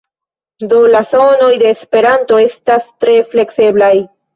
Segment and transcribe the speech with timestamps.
[0.73, 3.97] Do, la sonoj de esperanto estas tre flekseblaj.